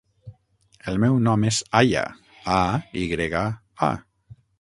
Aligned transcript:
El 0.91 0.95
meu 1.03 1.19
nom 1.27 1.45
és 1.49 1.59
Aya: 1.79 2.05
a, 2.55 2.63
i 3.03 3.05
grega, 3.13 3.43
a. 3.89 3.91